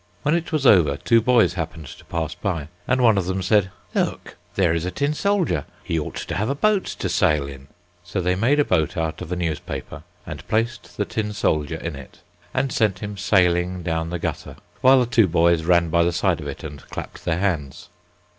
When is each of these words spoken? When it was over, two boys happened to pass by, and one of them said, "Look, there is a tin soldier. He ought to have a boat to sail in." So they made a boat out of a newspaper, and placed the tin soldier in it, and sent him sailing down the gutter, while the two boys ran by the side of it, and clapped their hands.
When 0.23 0.33
it 0.33 0.51
was 0.51 0.65
over, 0.65 0.97
two 0.97 1.21
boys 1.21 1.53
happened 1.53 1.85
to 1.85 2.05
pass 2.05 2.33
by, 2.33 2.69
and 2.87 3.01
one 3.01 3.19
of 3.19 3.25
them 3.27 3.43
said, 3.43 3.69
"Look, 3.93 4.35
there 4.55 4.73
is 4.73 4.83
a 4.83 4.89
tin 4.89 5.13
soldier. 5.13 5.65
He 5.83 5.99
ought 5.99 6.15
to 6.15 6.33
have 6.33 6.49
a 6.49 6.55
boat 6.55 6.85
to 6.85 7.07
sail 7.07 7.47
in." 7.47 7.67
So 8.03 8.19
they 8.19 8.33
made 8.33 8.59
a 8.59 8.65
boat 8.65 8.97
out 8.97 9.21
of 9.21 9.31
a 9.31 9.35
newspaper, 9.35 10.01
and 10.25 10.47
placed 10.47 10.97
the 10.97 11.05
tin 11.05 11.33
soldier 11.33 11.75
in 11.75 11.95
it, 11.95 12.21
and 12.51 12.73
sent 12.73 12.97
him 12.97 13.15
sailing 13.15 13.83
down 13.83 14.09
the 14.09 14.17
gutter, 14.17 14.55
while 14.81 14.99
the 15.01 15.05
two 15.05 15.27
boys 15.27 15.65
ran 15.65 15.89
by 15.91 16.01
the 16.03 16.11
side 16.11 16.39
of 16.41 16.47
it, 16.47 16.63
and 16.63 16.89
clapped 16.89 17.23
their 17.23 17.37
hands. 17.37 17.89